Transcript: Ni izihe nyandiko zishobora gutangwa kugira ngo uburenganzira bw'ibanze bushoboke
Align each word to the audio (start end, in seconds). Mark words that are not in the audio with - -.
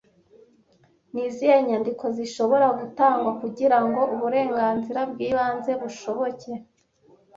Ni 1.11 1.21
izihe 1.29 1.55
nyandiko 1.67 2.05
zishobora 2.17 2.67
gutangwa 2.79 3.31
kugira 3.41 3.77
ngo 3.85 4.01
uburenganzira 4.13 4.99
bw'ibanze 5.11 5.71
bushoboke 5.81 6.51